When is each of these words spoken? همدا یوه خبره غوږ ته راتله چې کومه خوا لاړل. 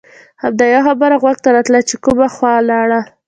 همدا 0.41 0.65
یوه 0.71 0.83
خبره 0.87 1.15
غوږ 1.21 1.37
ته 1.43 1.49
راتله 1.55 1.79
چې 1.89 1.95
کومه 2.03 2.27
خوا 2.35 2.53
لاړل. 2.69 3.03